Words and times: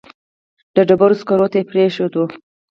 د 0.75 0.77
ډبرو 0.87 1.15
سکرو 1.21 1.47
ته 1.53 1.59
پرېښود. 1.69 2.13